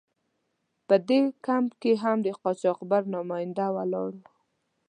په 0.87 0.95
دې 1.07 1.19
کمپ 1.45 1.69
کې 1.81 1.91
هم 2.03 2.17
د 2.25 2.27
قاچاقبر 2.41 3.01
نماینده 3.15 3.67
ولاړ 3.75 4.11
و. 4.17 4.19